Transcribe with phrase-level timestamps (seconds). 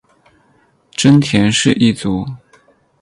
[0.89, 2.25] 真田氏一族。